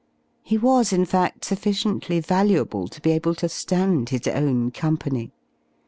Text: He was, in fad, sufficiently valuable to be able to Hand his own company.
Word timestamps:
He 0.41 0.57
was, 0.57 0.91
in 0.91 1.05
fad, 1.05 1.45
sufficiently 1.45 2.19
valuable 2.19 2.87
to 2.87 2.99
be 3.01 3.11
able 3.11 3.35
to 3.35 3.47
Hand 3.69 4.09
his 4.09 4.25
own 4.27 4.71
company. 4.71 5.31